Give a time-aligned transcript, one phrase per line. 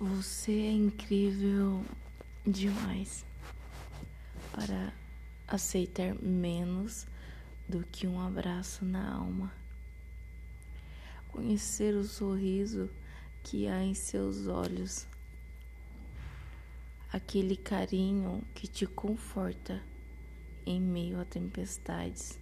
[0.00, 1.84] Você é incrível
[2.46, 3.26] demais
[4.52, 4.92] para
[5.44, 7.04] aceitar menos
[7.68, 9.52] do que um abraço na alma.
[11.32, 12.88] Conhecer o sorriso
[13.42, 15.04] que há em seus olhos,
[17.12, 19.82] aquele carinho que te conforta
[20.64, 22.38] em meio a tempestades.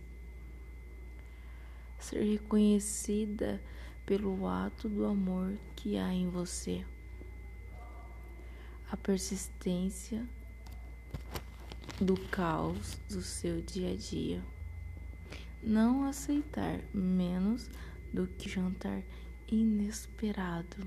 [1.99, 3.63] Ser reconhecida
[4.05, 6.85] pelo ato do amor que há em você
[8.91, 10.25] a persistência
[12.01, 14.43] do caos do seu dia a dia.
[15.63, 17.69] Não aceitar menos
[18.13, 19.03] do que jantar
[19.49, 20.87] inesperado.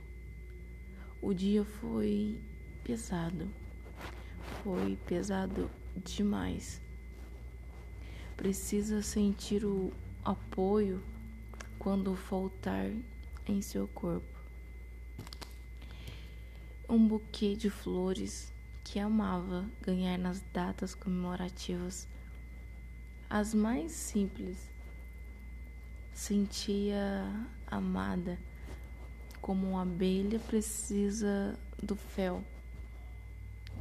[1.21, 2.39] O dia foi
[2.83, 3.49] pesado,
[4.63, 6.81] foi pesado demais.
[8.37, 9.91] Precisa sentir o
[10.23, 11.03] apoio
[11.77, 12.89] quando faltar
[13.45, 14.38] em seu corpo
[16.89, 18.51] um buquê de flores
[18.83, 22.07] que amava ganhar nas datas comemorativas,
[23.29, 24.67] as mais simples.
[26.11, 28.39] Sentia amada
[29.39, 32.43] como uma abelha precisa do fel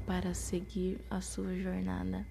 [0.06, 2.26] para seguir a sua jornada.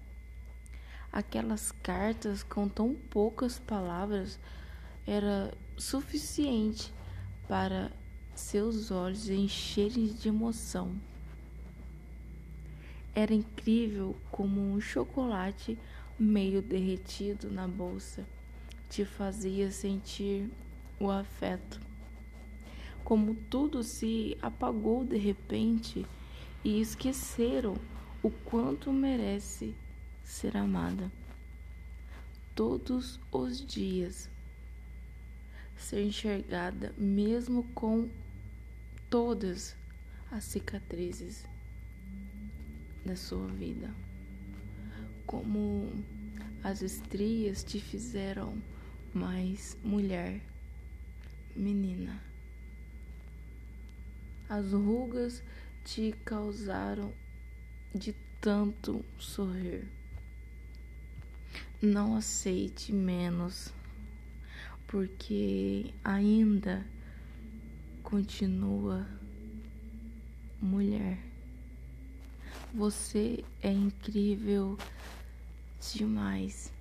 [1.12, 4.38] Aquelas cartas com tão poucas palavras
[5.04, 6.92] era suficiente
[7.48, 7.90] para
[8.38, 10.92] seus olhos encherem de emoção.
[13.14, 15.78] Era incrível como um chocolate
[16.18, 18.26] meio derretido na bolsa
[18.88, 20.50] te fazia sentir
[20.98, 21.80] o afeto.
[23.04, 26.06] Como tudo se apagou de repente
[26.64, 27.76] e esqueceram
[28.22, 29.74] o quanto merece
[30.22, 31.10] ser amada.
[32.54, 34.28] Todos os dias
[35.76, 38.08] ser enxergada, mesmo com
[39.10, 39.76] todas
[40.30, 41.46] as cicatrizes
[43.04, 43.90] da sua vida.
[45.26, 45.90] Como
[46.62, 48.60] as estrias te fizeram
[49.14, 50.40] mais mulher,
[51.56, 52.22] menina.
[54.48, 55.42] As rugas
[55.84, 57.12] te causaram
[57.94, 59.86] de tanto sorrir.
[61.80, 63.72] Não aceite menos,
[64.86, 66.84] porque ainda
[68.08, 69.06] continua
[70.62, 71.18] mulher.
[72.72, 74.78] Você é incrível
[75.92, 76.72] demais.